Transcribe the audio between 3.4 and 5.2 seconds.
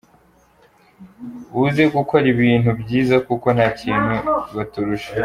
nta kintu baturusha”.